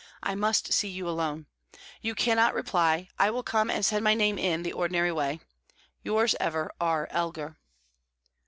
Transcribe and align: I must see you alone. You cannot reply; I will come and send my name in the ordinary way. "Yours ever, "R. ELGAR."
I 0.23 0.33
must 0.33 0.73
see 0.73 0.87
you 0.87 1.07
alone. 1.07 1.45
You 2.01 2.15
cannot 2.15 2.55
reply; 2.55 3.09
I 3.19 3.29
will 3.29 3.43
come 3.43 3.69
and 3.69 3.85
send 3.85 4.03
my 4.03 4.15
name 4.15 4.39
in 4.39 4.63
the 4.63 4.73
ordinary 4.73 5.11
way. 5.11 5.41
"Yours 6.01 6.33
ever, 6.39 6.71
"R. 6.81 7.07
ELGAR." 7.11 7.59